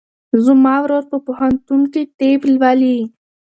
[0.45, 2.97] زما ورور په پوهنتون کې طب لولي.